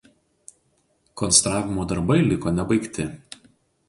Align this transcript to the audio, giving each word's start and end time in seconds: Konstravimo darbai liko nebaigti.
Konstravimo 1.21 1.85
darbai 1.91 2.17
liko 2.31 2.55
nebaigti. 2.61 3.07